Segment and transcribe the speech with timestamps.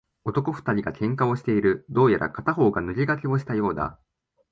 [0.25, 1.85] 男二人が喧嘩をしている。
[1.91, 3.99] どうやら片方が抜け駆けをしたようだ。